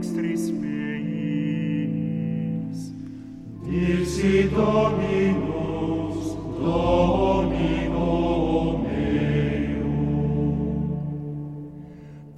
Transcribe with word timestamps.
dextris 0.00 0.50
meis. 0.50 2.78
Dixi 3.62 4.48
Dominus, 4.48 6.36
Domino 6.58 8.08
meo. 8.82 9.92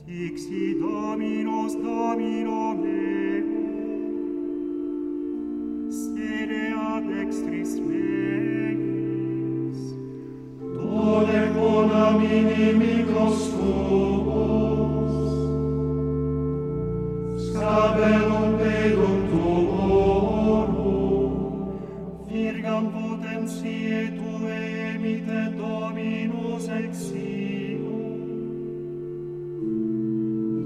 Dixi 0.06 0.74
Dominus, 0.80 1.74
Domino 1.74 2.74
meo. 2.82 3.46
Sede 5.88 6.72
ad 6.74 7.04
dextris 7.06 7.78
meis. 7.78 9.78
Dole 10.58 11.50
con 11.54 11.90
amini 11.90 12.72
mi 12.74 13.04
credum 18.82 19.18
tuorum. 19.30 20.72
Virgam 22.26 22.84
potentiae 22.94 24.02
tue 24.18 24.58
emite 24.90 25.42
Dominus 25.56 26.66
exilum. 26.68 28.12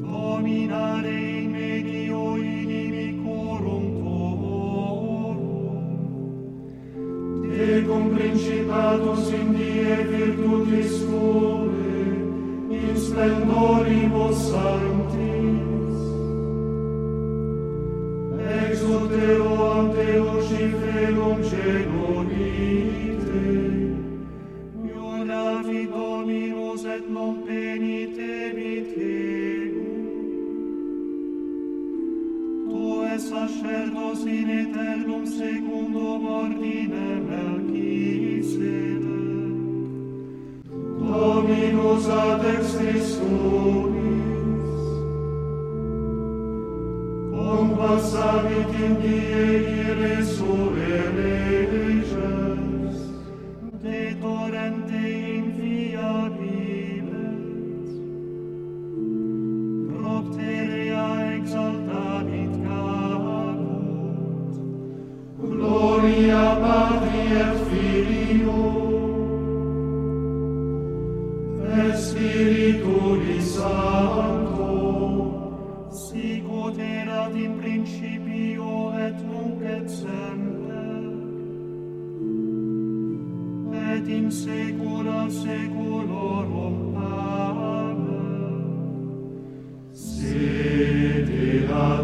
Dominare 0.01 1.19
in 1.41 1.47
medio 1.51 2.21
inimicorum 2.37 3.85
tuorum. 4.01 5.39
Tecum 7.51 8.05
principatus 8.15 9.25
in 9.33 9.49
die 9.53 9.97
virtutis 10.11 10.93
tuum 11.05 11.76
Deoam 19.17 19.87
Deus 19.97 20.51
in 20.53 20.73
felum 20.81 21.39
cenomite, 21.51 23.45
Iudavi 24.85 25.83
Dominus 25.87 26.85
et 26.85 27.05
non 27.09 27.35
penitebit 27.47 28.87
Tecum. 28.95 30.05
Tu 32.69 32.85
es 33.15 33.23
sacerdos 33.31 34.21
in 34.27 34.51
eternum 34.51 35.25
secundum 35.27 36.27
ordine 36.27 37.09
Melchizedek, 37.29 38.37
Dominus 41.01 42.07
ad 42.09 42.45
extris 42.45 43.16
sabit 48.27 48.73
in 48.85 48.95
die 49.03 49.21
ire 49.87 50.15